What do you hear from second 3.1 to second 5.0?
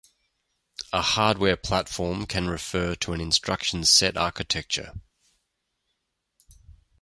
an instruction set architecture.